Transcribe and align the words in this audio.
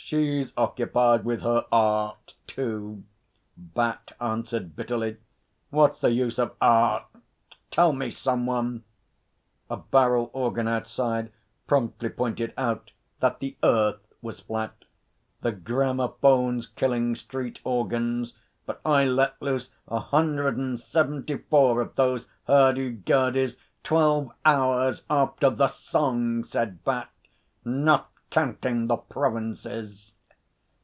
'She's 0.00 0.54
occupied 0.56 1.22
with 1.26 1.42
her 1.42 1.66
Art 1.70 2.34
too,' 2.46 3.02
Bat 3.58 4.16
answered 4.18 4.74
bitterly. 4.74 5.18
'What's 5.68 6.00
the 6.00 6.12
use 6.12 6.38
of 6.38 6.54
Art? 6.62 7.02
Tell 7.70 7.92
me, 7.92 8.08
some 8.08 8.46
one!' 8.46 8.84
A 9.68 9.76
barrel 9.76 10.30
organ 10.32 10.66
outside 10.66 11.30
promptly 11.66 12.08
pointed 12.08 12.54
out 12.56 12.90
that 13.20 13.40
the 13.40 13.58
Earth 13.62 14.00
was 14.22 14.40
flat. 14.40 14.86
'The 15.42 15.52
gramophone's 15.52 16.68
killing 16.68 17.14
street 17.14 17.58
organs, 17.62 18.32
but 18.64 18.80
I 18.86 19.04
let 19.04 19.34
loose 19.42 19.70
a 19.88 20.00
hundred 20.00 20.56
and 20.56 20.80
seventy 20.80 21.36
four 21.36 21.82
of 21.82 21.96
those 21.96 22.28
hurdygurdys 22.48 23.58
twelve 23.82 24.30
hours 24.46 25.02
after 25.10 25.50
The 25.50 25.68
Song,' 25.68 26.44
said 26.44 26.82
Bat. 26.82 27.10
'Not 27.62 28.10
counting 28.30 28.88
the 28.88 28.96
Provinces.' 28.96 30.12